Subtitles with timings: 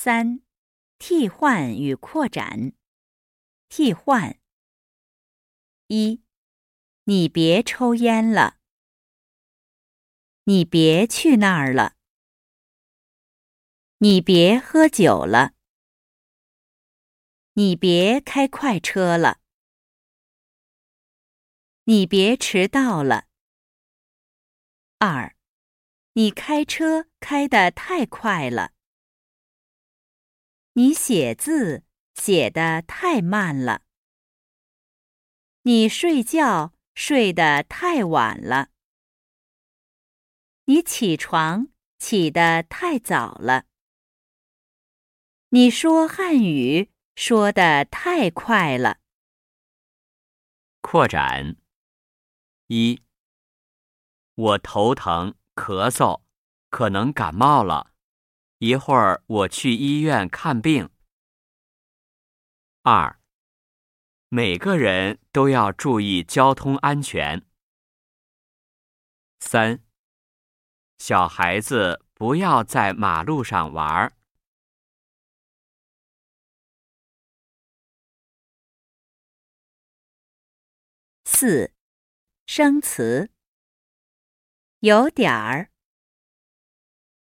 [0.00, 0.44] 三、
[1.00, 2.72] 替换与扩展。
[3.68, 4.38] 替换：
[5.88, 6.22] 一、
[7.02, 8.58] 你别抽烟了。
[10.44, 11.96] 你别去那儿了。
[13.96, 15.54] 你别喝酒了。
[17.54, 19.40] 你别开快车了。
[21.86, 23.26] 你别迟到了。
[24.98, 25.34] 二、
[26.12, 28.77] 你开车开得太快了。
[30.78, 31.82] 你写字
[32.14, 33.82] 写得太慢了。
[35.62, 38.68] 你睡觉睡得太晚了。
[40.66, 41.66] 你起床
[41.98, 43.64] 起得太早了。
[45.48, 48.98] 你说汉语说得太快了。
[50.80, 51.56] 扩展：
[52.68, 53.02] 一、
[54.36, 56.22] 我头疼、咳嗽，
[56.70, 57.90] 可能感冒了。
[58.58, 60.90] 一会儿我去医院看病。
[62.82, 63.20] 二，
[64.28, 67.46] 每个人都要注意交通安全。
[69.38, 69.84] 三，
[70.98, 74.16] 小孩子不要在马路上玩儿。
[81.24, 81.72] 四，
[82.46, 83.30] 生词，
[84.80, 85.70] 有点儿，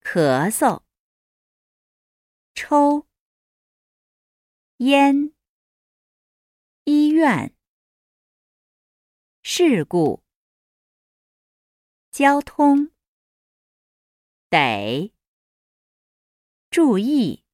[0.00, 0.87] 咳嗽。
[2.60, 3.06] 抽
[4.78, 5.32] 烟，
[6.82, 7.54] 医院，
[9.44, 10.24] 事故，
[12.10, 12.90] 交通，
[14.50, 15.14] 得，
[16.68, 17.44] 注意，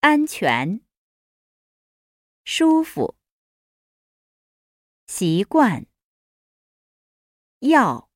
[0.00, 0.84] 安全，
[2.42, 3.16] 舒服，
[5.06, 5.86] 习惯，
[7.60, 8.10] 要，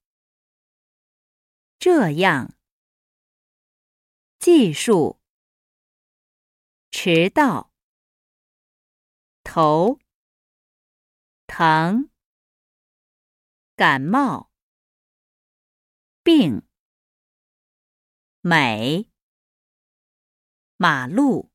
[1.78, 2.58] 这样。
[4.44, 5.20] 技术，
[6.90, 7.72] 迟到，
[9.44, 10.00] 头，
[11.46, 12.10] 疼，
[13.76, 14.50] 感冒，
[16.24, 16.66] 病，
[18.40, 19.08] 美，
[20.76, 21.51] 马路。